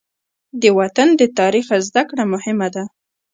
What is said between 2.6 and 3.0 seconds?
ده.